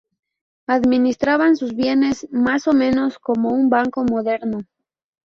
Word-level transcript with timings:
Administraban 0.65 1.57
sus 1.57 1.75
bienes 1.75 2.27
más 2.31 2.67
o 2.67 2.73
menos 2.73 3.19
como 3.19 3.49
un 3.49 3.69
banco 3.69 4.03
moderno. 4.03 4.65